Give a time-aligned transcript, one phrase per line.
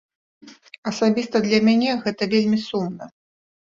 [0.93, 3.05] Асабіста для мяне гэта вельмі сумна.